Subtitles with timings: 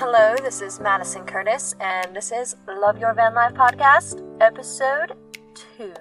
[0.00, 5.16] Hello, this is Madison Curtis, and this is Love Your Van Life Podcast, episode
[5.56, 5.92] two.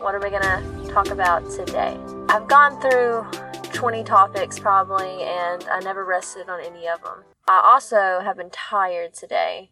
[0.00, 1.96] What are we gonna talk about today?
[2.28, 3.24] I've gone through
[3.72, 7.22] 20 topics probably, and I never rested on any of them.
[7.46, 9.70] I also have been tired today.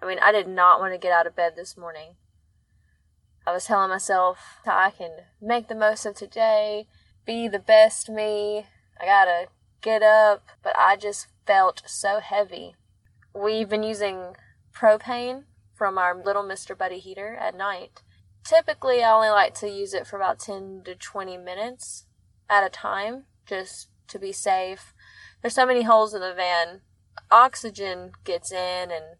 [0.00, 2.14] I mean, I did not want to get out of bed this morning.
[3.44, 5.10] I was telling myself I can
[5.42, 6.86] make the most of today,
[7.24, 8.66] be the best me.
[9.00, 9.46] I gotta
[9.80, 12.74] get up, but I just felt so heavy.
[13.34, 14.36] We've been using
[14.74, 16.76] propane from our little Mr.
[16.76, 18.02] Buddy heater at night.
[18.44, 22.06] Typically, I only like to use it for about 10 to 20 minutes
[22.48, 24.92] at a time, just to be safe.
[25.40, 26.80] There's so many holes in the van.
[27.30, 29.16] Oxygen gets in and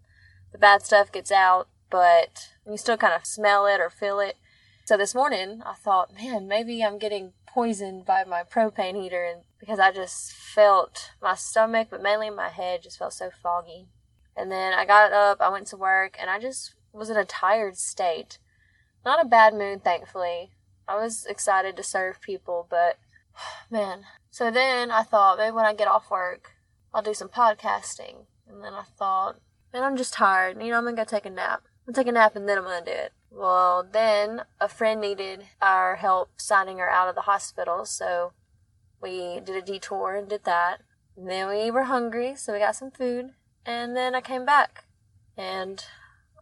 [0.52, 4.36] the bad stuff gets out, but you still kind of smell it or feel it.
[4.86, 9.44] So this morning, I thought, man, maybe I'm getting poisoned by my propane heater, and
[9.58, 13.86] because I just felt my stomach, but mainly my head, just felt so foggy.
[14.36, 17.24] And then I got up, I went to work, and I just was in a
[17.24, 18.36] tired state.
[19.06, 20.50] Not a bad mood, thankfully.
[20.86, 22.98] I was excited to serve people, but
[23.70, 24.04] man.
[24.30, 26.50] So then I thought maybe when I get off work,
[26.92, 28.26] I'll do some podcasting.
[28.46, 29.36] And then I thought,
[29.72, 30.62] man, I'm just tired.
[30.62, 31.62] You know, I'm gonna go take a nap.
[31.88, 33.12] I'll take a nap and then I'm gonna do it.
[33.36, 38.32] Well, then a friend needed our help signing her out of the hospital, so
[39.02, 40.82] we did a detour and did that.
[41.16, 43.30] And then we were hungry, so we got some food.
[43.66, 44.84] And then I came back
[45.36, 45.84] and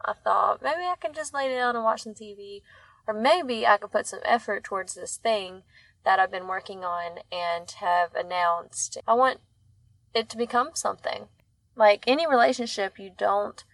[0.05, 2.61] I thought maybe I can just lay down and watch some TV,
[3.07, 5.63] or maybe I could put some effort towards this thing
[6.05, 8.99] that I've been working on and have announced.
[9.09, 9.41] I want
[10.15, 11.29] it to become something.
[11.75, 13.65] Like any relationship you don't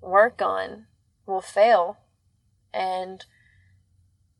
[0.00, 0.86] work on
[1.28, 1.98] will fail.
[2.72, 3.24] And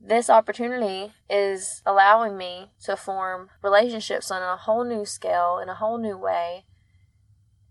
[0.01, 5.75] this opportunity is allowing me to form relationships on a whole new scale, in a
[5.75, 6.65] whole new way,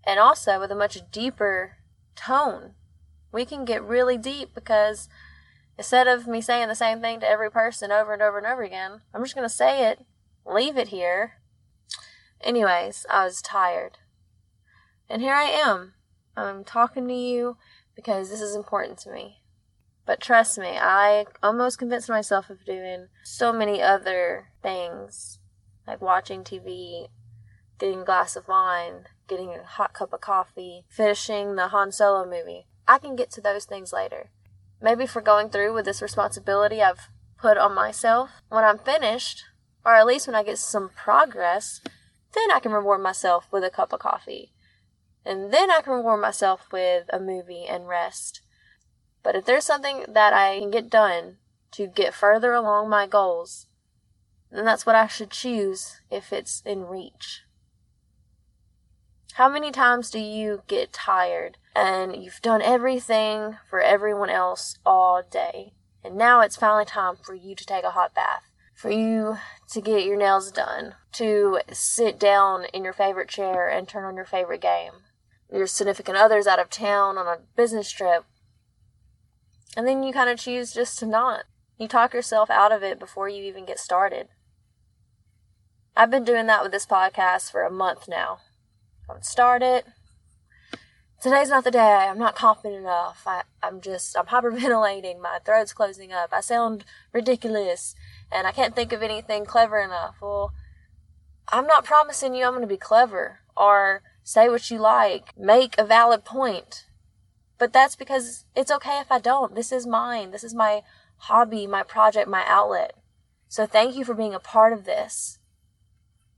[0.06, 1.78] and also with a much deeper
[2.16, 2.74] tone.
[3.32, 5.10] We can get really deep because
[5.78, 8.64] instead of me saying the same thing to every person over and over and over
[8.64, 10.06] again, I'm just going to say it,
[10.46, 11.34] leave it here.
[12.42, 14.00] Anyways, I was tired.
[15.10, 15.94] And here I am.
[16.36, 17.58] I'm talking to you
[17.98, 19.42] because this is important to me.
[20.06, 25.40] But trust me, I almost convinced myself of doing so many other things,
[25.86, 27.08] like watching TV,
[27.80, 32.24] getting a glass of wine, getting a hot cup of coffee, finishing the Han Solo
[32.24, 32.68] movie.
[32.88, 34.30] I can get to those things later.
[34.80, 39.44] Maybe for going through with this responsibility I've put on myself, when I'm finished,
[39.84, 41.82] or at least when I get some progress,
[42.34, 44.54] then I can reward myself with a cup of coffee
[45.28, 48.42] and then I can reward myself with a movie and rest.
[49.24, 51.38] But if there's something that I can get done
[51.72, 53.68] to get further along my goals,
[54.50, 57.42] then that's what I should choose if it's in reach.
[59.34, 65.22] How many times do you get tired and you've done everything for everyone else all
[65.30, 65.74] day?
[66.06, 69.40] And now it's finally time for you to take a hot bath, for you
[69.72, 74.16] to get your nails done, to sit down in your favorite chair and turn on
[74.16, 75.04] your favorite game
[75.52, 78.26] your significant other's out of town on a business trip.
[79.76, 81.44] And then you kind of choose just to not.
[81.78, 84.28] You talk yourself out of it before you even get started.
[85.96, 88.40] I've been doing that with this podcast for a month now.
[89.10, 89.86] I start it.
[91.22, 91.80] Today's not the day.
[91.80, 93.24] I'm not confident enough.
[93.26, 95.22] I, I'm just, I'm hyperventilating.
[95.22, 96.30] My throat's closing up.
[96.32, 97.96] I sound ridiculous
[98.32, 100.18] and I can't think of anything clever enough.
[100.22, 100.54] Well,
[101.50, 105.74] I'm not promising you I'm going to be clever or say what you like, make
[105.78, 106.86] a valid point.
[107.58, 109.56] But that's because it's okay if I don't.
[109.56, 110.32] This is mine.
[110.32, 110.82] This is my
[111.16, 112.92] hobby, my project, my outlet.
[113.48, 115.40] So thank you for being a part of this.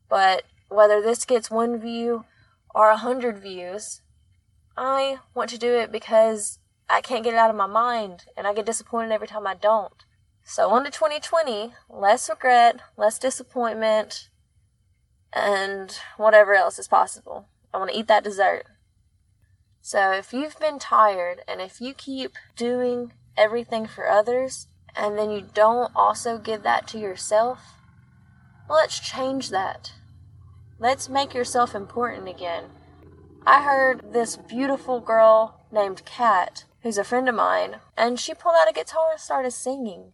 [0.07, 2.25] But whether this gets one view
[2.75, 4.01] or a hundred views,
[4.77, 8.45] I want to do it because I can't get it out of my mind and
[8.45, 10.06] I get disappointed every time I don't.
[10.44, 14.30] So on to 2020, less regret, less disappointment,
[15.33, 17.47] and whatever else is possible.
[17.74, 18.66] I want to eat that dessert.
[19.81, 25.31] So if you've been tired and if you keep doing everything for others and then
[25.31, 27.60] you don't also give that to yourself,
[28.68, 29.94] well, let's change that.
[30.80, 32.66] Let's make yourself important again.
[33.45, 38.56] I heard this beautiful girl named Kat, who's a friend of mine, and she pulled
[38.60, 40.12] out a guitar and started singing.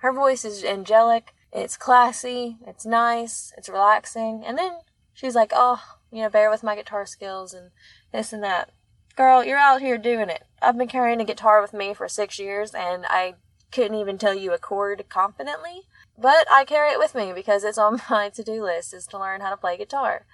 [0.00, 4.72] Her voice is angelic, it's classy, it's nice, it's relaxing, and then
[5.14, 7.72] she's like, oh, you know, bear with my guitar skills and
[8.10, 8.70] this and that.
[9.16, 10.44] Girl, you're out here doing it.
[10.62, 13.34] I've been carrying a guitar with me for six years and I
[13.70, 15.82] couldn't even tell you a chord confidently.
[16.16, 19.18] But I carry it with me because it's on my to do list is to
[19.18, 20.24] learn how to play guitar.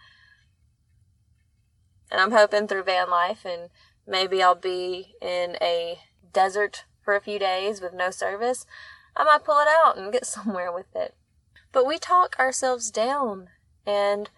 [2.13, 3.69] And I'm hoping through van life and
[4.07, 5.99] maybe I'll be in a
[6.33, 8.67] desert for a few days with no service.
[9.17, 11.17] I might pull it out and get somewhere with it.
[11.73, 13.49] But we talk ourselves down
[13.85, 14.31] and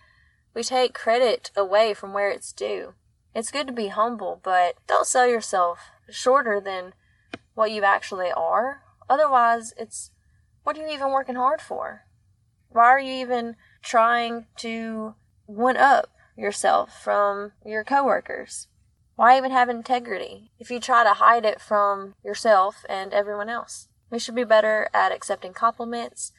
[0.54, 2.94] we take credit away from where it's due.
[3.34, 5.78] It's good to be humble, but don't sell yourself
[6.08, 6.92] shorter than
[7.54, 8.82] what you actually are.
[9.08, 10.10] Otherwise, it's
[10.62, 12.02] what are you even working hard for?
[12.70, 15.14] Why are you even trying to
[15.46, 18.68] one up yourself from your coworkers?
[19.16, 23.88] Why even have integrity if you try to hide it from yourself and everyone else?
[24.10, 26.32] We should be better at accepting compliments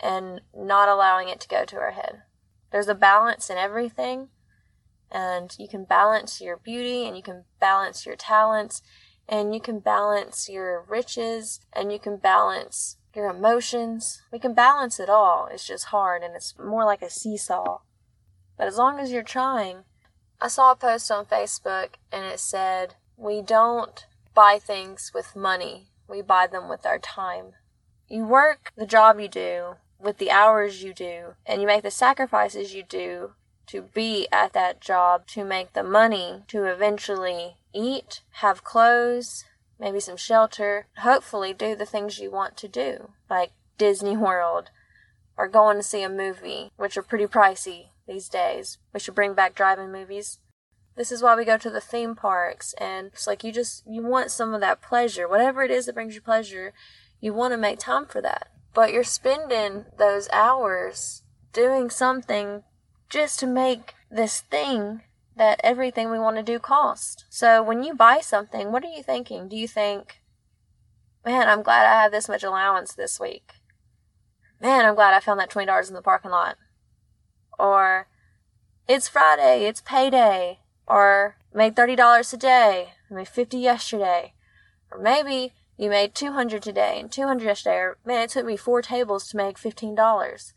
[0.00, 2.22] and not allowing it to go to our head.
[2.70, 4.28] There's a balance in everything,
[5.10, 8.82] and you can balance your beauty and you can balance your talents
[9.28, 14.22] and you can balance your riches and you can balance your emotions.
[14.32, 15.48] We can balance it all.
[15.50, 17.78] It's just hard and it's more like a seesaw.
[18.56, 19.84] But as long as you're trying,
[20.40, 25.88] I saw a post on Facebook and it said, We don't buy things with money,
[26.08, 27.52] we buy them with our time.
[28.08, 31.90] You work the job you do with the hours you do, and you make the
[31.90, 33.32] sacrifices you do
[33.66, 39.44] to be at that job to make the money to eventually eat, have clothes,
[39.78, 44.70] maybe some shelter, hopefully do the things you want to do, like Disney World
[45.38, 48.78] or going to see a movie, which are pretty pricey these days.
[48.92, 50.40] We should bring back drive-in movies.
[50.96, 54.02] This is why we go to the theme parks and it's like you just you
[54.02, 55.28] want some of that pleasure.
[55.28, 56.72] Whatever it is that brings you pleasure,
[57.20, 58.48] you want to make time for that.
[58.74, 61.22] But you're spending those hours
[61.52, 62.62] doing something
[63.08, 65.02] just to make this thing
[65.36, 67.24] that everything we want to do cost.
[67.30, 69.48] So when you buy something, what are you thinking?
[69.48, 70.20] Do you think,
[71.24, 73.52] man, I'm glad I have this much allowance this week?
[74.60, 76.56] Man, I'm glad I found that $20 in the parking lot.
[77.58, 78.08] Or,
[78.88, 80.58] it's Friday, it's payday.
[80.86, 84.34] Or, made $30 today, I made 50 yesterday.
[84.90, 87.76] Or maybe you made 200 today and 200 yesterday.
[87.76, 90.52] Or, man, it took me four tables to make $15.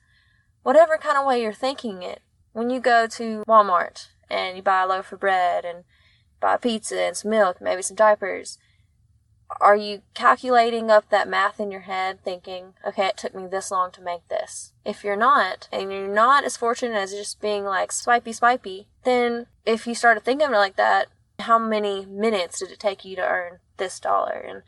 [0.64, 2.22] Whatever kind of way you're thinking it,
[2.54, 5.84] when you go to Walmart and you buy a loaf of bread and
[6.40, 8.58] buy pizza and some milk, maybe some diapers,
[9.60, 13.70] are you calculating up that math in your head thinking, okay, it took me this
[13.70, 14.74] long to make this?
[14.86, 19.48] If you're not, and you're not as fortunate as just being like swipey swipey, then
[19.66, 21.08] if you started thinking of it like that,
[21.40, 24.38] how many minutes did it take you to earn this dollar?
[24.48, 24.62] And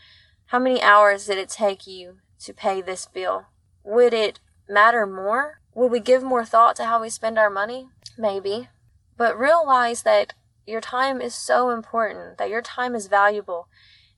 [0.53, 3.47] how many hours did it take you to pay this bill?
[3.83, 4.39] Would it
[4.69, 5.61] matter more?
[5.73, 7.87] Would we give more thought to how we spend our money?
[8.19, 8.69] Maybe.
[9.17, 10.35] But realize that
[10.67, 13.67] your time is so important, that your time is valuable.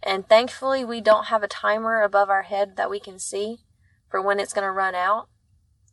[0.03, 3.59] And thankfully, we don't have a timer above our head that we can see
[4.11, 5.29] for when it's going to run out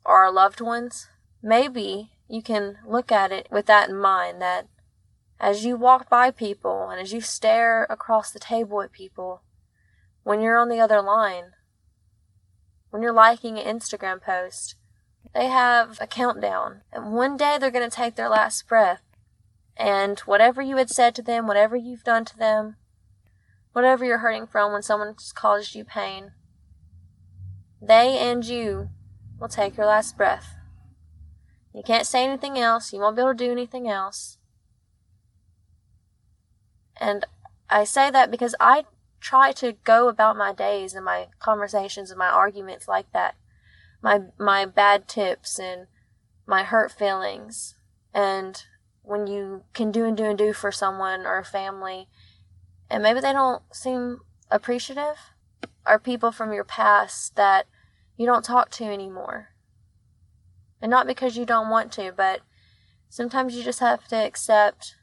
[0.04, 1.06] or our loved ones.
[1.40, 4.66] Maybe you can look at it with that in mind that
[5.38, 9.42] as you walk by people and as you stare across the table at people,
[10.24, 11.52] when you're on the other line,
[12.90, 14.76] when you're liking an Instagram post,
[15.34, 16.82] they have a countdown.
[16.92, 19.02] And one day they're going to take their last breath.
[19.76, 22.76] And whatever you had said to them, whatever you've done to them,
[23.72, 26.32] whatever you're hurting from when someone caused you pain,
[27.80, 28.90] they and you
[29.40, 30.54] will take your last breath.
[31.74, 32.92] You can't say anything else.
[32.92, 34.36] You won't be able to do anything else.
[37.00, 37.24] And
[37.70, 38.84] I say that because I
[39.22, 43.36] try to go about my days and my conversations and my arguments like that.
[44.02, 45.86] My my bad tips and
[46.44, 47.76] my hurt feelings.
[48.12, 48.60] And
[49.02, 52.08] when you can do and do and do for someone or a family
[52.90, 54.18] and maybe they don't seem
[54.50, 55.16] appreciative
[55.86, 57.66] are people from your past that
[58.16, 59.48] you don't talk to anymore.
[60.80, 62.40] And not because you don't want to but
[63.08, 64.96] sometimes you just have to accept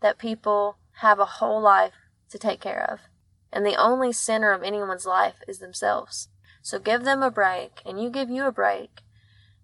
[0.00, 1.94] that people have a whole life
[2.28, 3.11] to take care of
[3.52, 6.28] and the only center of anyone's life is themselves
[6.62, 9.02] so give them a break, and you give you a break.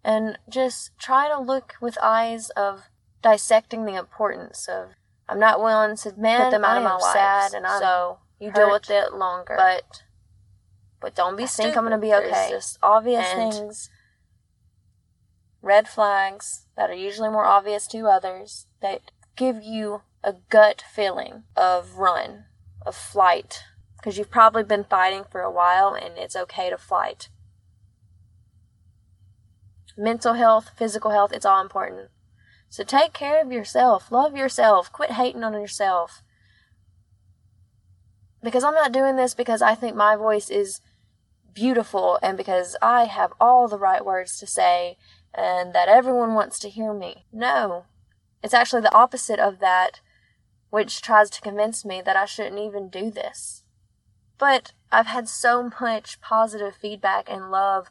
[0.04, 2.83] And just try to look with eyes of
[3.23, 4.90] dissecting the importance of
[5.28, 7.12] I'm not willing to Man, put them out I of my life.
[7.12, 9.54] Sad and I'm so you deal with it longer.
[9.57, 10.02] But
[11.00, 11.68] but don't be I stupid.
[11.68, 12.30] think I'm gonna be okay.
[12.30, 13.90] There's just obvious and things,
[15.62, 21.45] red flags that are usually more obvious to others that give you a gut feeling
[21.57, 22.45] of run,
[22.87, 23.64] of flight,
[23.99, 27.28] because you've probably been fighting for a while and it's okay to fight.
[29.97, 32.09] Mental health, physical health, it's all important.
[32.71, 34.12] So take care of yourself.
[34.12, 34.93] Love yourself.
[34.93, 36.23] Quit hating on yourself.
[38.43, 40.81] Because I'm not doing this because I think my voice is
[41.52, 44.97] beautiful and because I have all the right words to say
[45.35, 47.25] and that everyone wants to hear me.
[47.33, 47.87] No,
[48.43, 50.00] it's actually the opposite of that,
[50.71, 53.64] which tries to convince me that I shouldn't even do this.
[54.38, 57.90] But I've had so much positive feedback and love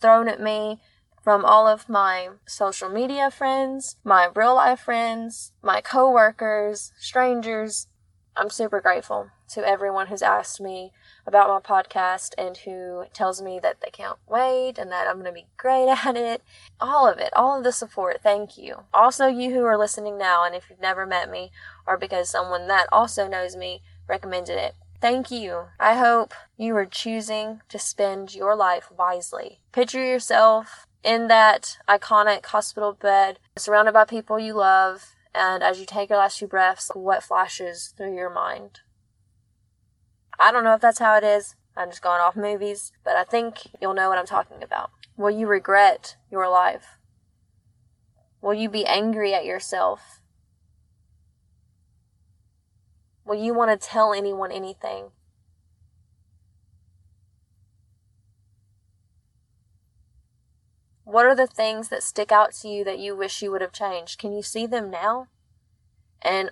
[0.00, 0.80] thrown at me
[1.22, 7.88] from all of my social media friends, my real life friends, my coworkers, strangers.
[8.36, 10.92] I'm super grateful to everyone who's asked me
[11.26, 15.26] about my podcast and who tells me that they can't wait and that I'm going
[15.26, 16.42] to be great at it.
[16.80, 18.20] All of it, all of the support.
[18.22, 18.84] Thank you.
[18.94, 21.50] Also, you who are listening now, and if you've never met me
[21.86, 25.68] or because someone that also knows me recommended it, Thank you.
[25.78, 29.60] I hope you are choosing to spend your life wisely.
[29.72, 35.86] Picture yourself in that iconic hospital bed, surrounded by people you love, and as you
[35.86, 38.80] take your last few breaths, what flashes through your mind?
[40.38, 41.56] I don't know if that's how it is.
[41.74, 44.90] I'm just going off movies, but I think you'll know what I'm talking about.
[45.16, 46.98] Will you regret your life?
[48.42, 50.19] Will you be angry at yourself?
[53.30, 55.12] Will you want to tell anyone anything?
[61.04, 63.70] What are the things that stick out to you that you wish you would have
[63.70, 64.18] changed?
[64.18, 65.28] Can you see them now?
[66.20, 66.50] And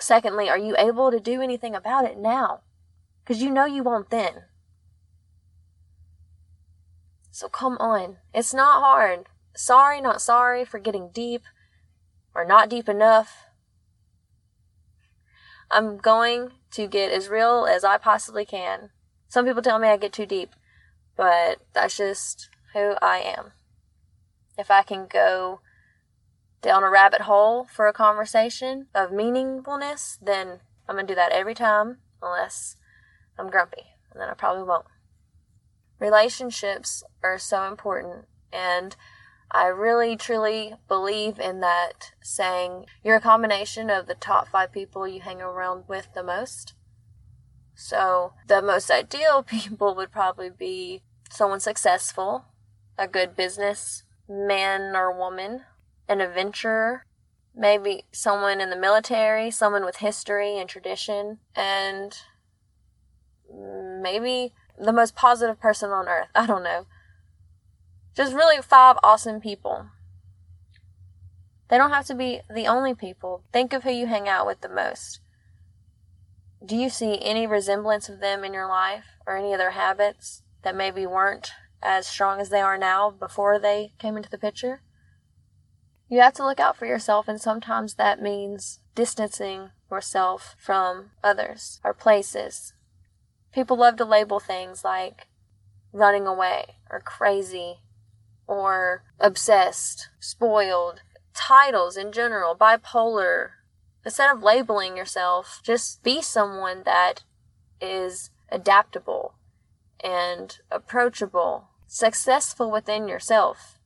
[0.00, 2.62] secondly, are you able to do anything about it now?
[3.22, 4.42] Because you know you won't then.
[7.30, 8.16] So come on.
[8.34, 9.26] It's not hard.
[9.54, 11.42] Sorry, not sorry for getting deep
[12.34, 13.45] or not deep enough.
[15.70, 18.90] I'm going to get as real as I possibly can.
[19.28, 20.50] Some people tell me I get too deep,
[21.16, 23.52] but that's just who I am.
[24.58, 25.60] If I can go
[26.62, 31.32] down a rabbit hole for a conversation of meaningfulness, then I'm going to do that
[31.32, 32.76] every time, unless
[33.38, 33.82] I'm grumpy,
[34.12, 34.86] and then I probably won't.
[35.98, 38.96] Relationships are so important, and
[39.50, 45.06] I really truly believe in that saying you're a combination of the top five people
[45.06, 46.74] you hang around with the most.
[47.74, 52.46] So, the most ideal people would probably be someone successful,
[52.98, 55.62] a good business man or woman,
[56.08, 57.06] an adventurer,
[57.54, 62.18] maybe someone in the military, someone with history and tradition, and
[64.02, 66.28] maybe the most positive person on earth.
[66.34, 66.86] I don't know.
[68.16, 69.88] Just really five awesome people.
[71.68, 73.42] They don't have to be the only people.
[73.52, 75.20] Think of who you hang out with the most.
[76.64, 80.42] Do you see any resemblance of them in your life or any of their habits
[80.62, 84.80] that maybe weren't as strong as they are now before they came into the picture?
[86.08, 91.80] You have to look out for yourself, and sometimes that means distancing yourself from others
[91.84, 92.72] or places.
[93.52, 95.26] People love to label things like
[95.92, 97.80] running away or crazy
[98.46, 101.02] or obsessed, spoiled,
[101.34, 103.50] titles in general, bipolar.
[104.04, 107.24] Instead of labeling yourself, just be someone that
[107.80, 109.34] is adaptable
[110.02, 113.78] and approachable, successful within yourself.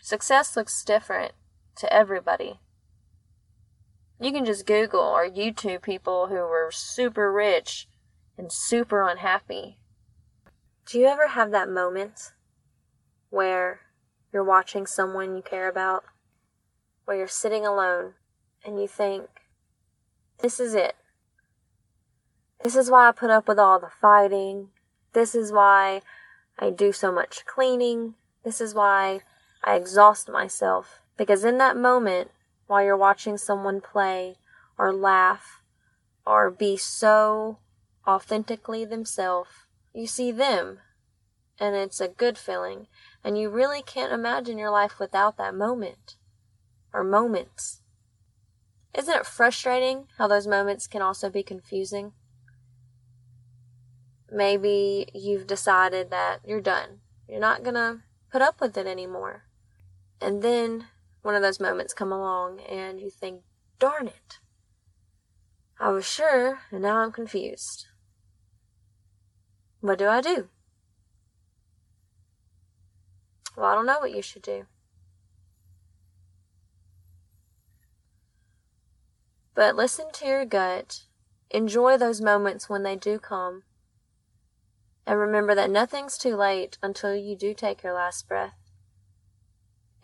[0.00, 1.32] Success looks different
[1.76, 2.60] to everybody.
[4.20, 7.86] You can just Google or YouTube people who were super rich
[8.36, 9.78] and super unhappy.
[10.86, 12.32] Do you ever have that moment
[13.30, 13.80] where
[14.32, 16.04] you're watching someone you care about,
[17.04, 18.14] where you're sitting alone
[18.64, 19.28] and you think,
[20.40, 20.94] this is it.
[22.62, 24.68] This is why I put up with all the fighting.
[25.12, 26.02] This is why
[26.58, 28.14] I do so much cleaning.
[28.44, 29.20] This is why
[29.64, 31.00] I exhaust myself.
[31.16, 32.30] Because in that moment,
[32.66, 34.36] while you're watching someone play
[34.76, 35.62] or laugh
[36.26, 37.58] or be so
[38.06, 39.50] authentically themselves,
[39.94, 40.78] you see them.
[41.58, 42.86] And it's a good feeling
[43.24, 46.16] and you really can't imagine your life without that moment
[46.92, 47.82] or moments.
[48.94, 52.12] Isn't it frustrating how those moments can also be confusing?
[54.30, 57.00] Maybe you've decided that you're done.
[57.28, 59.44] You're not gonna put up with it anymore.
[60.20, 60.86] And then
[61.22, 63.42] one of those moments come along and you think,
[63.78, 64.38] darn it.
[65.78, 67.86] I was sure and now I'm confused.
[69.80, 70.48] What do I do?
[73.58, 74.66] Well, I don't know what you should do.
[79.56, 81.00] But listen to your gut.
[81.50, 83.64] Enjoy those moments when they do come.
[85.04, 88.54] And remember that nothing's too late until you do take your last breath.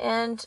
[0.00, 0.44] And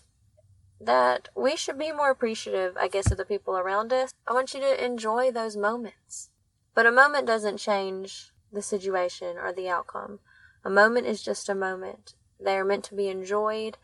[0.82, 4.12] that we should be more appreciative, I guess, of the people around us.
[4.28, 6.30] I want you to enjoy those moments.
[6.76, 10.20] But a moment doesn't change the situation or the outcome.
[10.66, 12.14] A moment is just a moment.
[12.39, 13.77] They are meant to be enjoyed,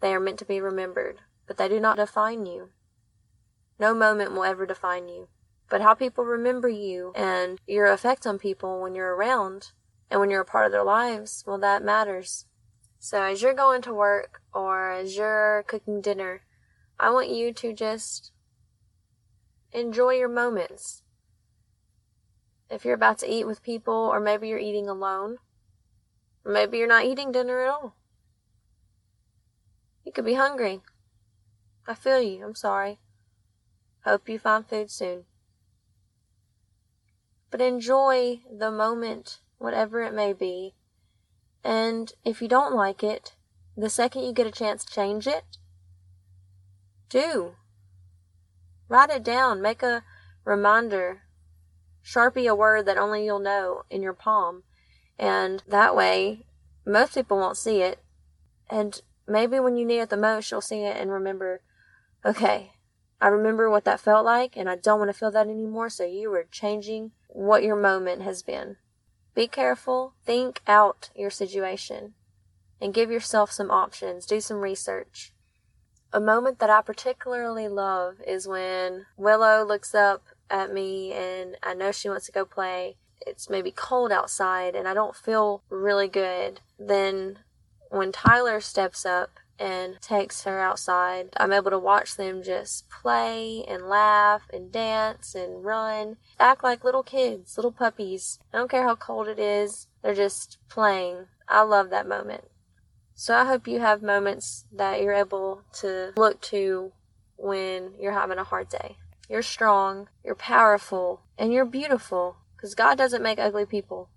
[0.00, 2.70] they are meant to be remembered, but they do not define you.
[3.78, 5.28] No moment will ever define you.
[5.70, 9.72] But how people remember you and your effect on people when you're around
[10.10, 12.46] and when you're a part of their lives, well, that matters.
[12.98, 16.42] So as you're going to work or as you're cooking dinner,
[16.98, 18.32] I want you to just
[19.72, 21.02] enjoy your moments.
[22.68, 25.38] If you're about to eat with people, or maybe you're eating alone,
[26.44, 27.96] maybe you're not eating dinner at all.
[30.10, 30.80] You could be hungry.
[31.86, 32.44] I feel you.
[32.44, 32.98] I'm sorry.
[34.04, 35.22] Hope you find food soon.
[37.48, 40.74] But enjoy the moment, whatever it may be.
[41.62, 43.36] And if you don't like it,
[43.76, 45.58] the second you get a chance to change it,
[47.08, 47.54] do.
[48.88, 49.62] Write it down.
[49.62, 50.02] Make a
[50.44, 51.22] reminder.
[52.04, 54.64] Sharpie a word that only you'll know in your palm.
[55.20, 56.46] And that way,
[56.84, 58.00] most people won't see it.
[58.68, 59.00] And
[59.30, 61.62] maybe when you need it the most, you'll see it and remember,
[62.24, 62.72] okay,
[63.20, 65.88] I remember what that felt like and I don't want to feel that anymore.
[65.88, 68.76] So you were changing what your moment has been.
[69.34, 70.14] Be careful.
[70.24, 72.14] Think out your situation
[72.80, 74.26] and give yourself some options.
[74.26, 75.32] Do some research.
[76.12, 81.74] A moment that I particularly love is when Willow looks up at me and I
[81.74, 82.96] know she wants to go play.
[83.24, 86.60] It's maybe cold outside and I don't feel really good.
[86.78, 87.38] Then
[87.90, 93.62] when Tyler steps up and takes her outside, I'm able to watch them just play
[93.68, 98.38] and laugh and dance and run, act like little kids, little puppies.
[98.54, 101.26] I don't care how cold it is, they're just playing.
[101.46, 102.44] I love that moment.
[103.14, 106.92] So I hope you have moments that you're able to look to
[107.36, 108.96] when you're having a hard day.
[109.28, 114.08] You're strong, you're powerful, and you're beautiful because God doesn't make ugly people.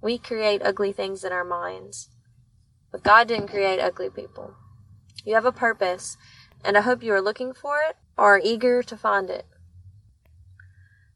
[0.00, 2.08] We create ugly things in our minds.
[2.90, 4.54] But God didn't create ugly people.
[5.24, 6.16] You have a purpose,
[6.64, 9.46] and I hope you are looking for it or are eager to find it.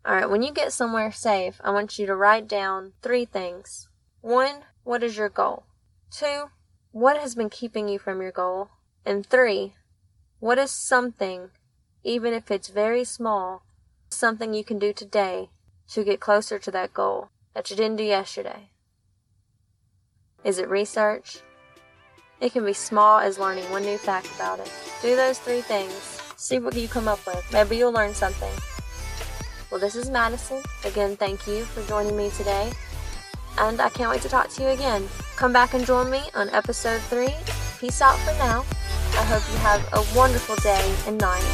[0.06, 3.88] Alright, when you get somewhere safe, I want you to write down three things.
[4.20, 5.64] One, what is your goal?
[6.10, 6.50] Two,
[6.92, 8.68] what has been keeping you from your goal?
[9.06, 9.74] And three,
[10.40, 11.50] what is something,
[12.02, 13.64] even if it's very small,
[14.10, 15.48] something you can do today
[15.88, 18.70] to get closer to that goal that you didn't do yesterday?
[20.44, 21.38] Is it research?
[22.44, 24.70] It can be small as learning one new fact about it.
[25.00, 26.20] Do those three things.
[26.36, 27.42] See what you come up with.
[27.50, 28.52] Maybe you'll learn something.
[29.70, 30.62] Well, this is Madison.
[30.84, 32.70] Again, thank you for joining me today
[33.56, 35.08] and I can't wait to talk to you again.
[35.36, 37.28] Come back and join me on episode 3.
[37.80, 38.60] Peace out for now.
[39.18, 41.44] I hope you have a wonderful day and night.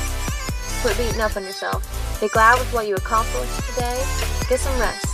[0.83, 1.87] Quit beating up on yourself.
[2.20, 4.05] Be glad with what you accomplished today.
[4.48, 5.10] Get some rest.